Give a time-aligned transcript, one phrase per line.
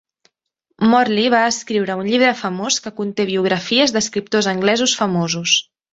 [0.93, 5.55] Morley va escriure un llibre famós que conté biografies d'escriptors anglesos famosos.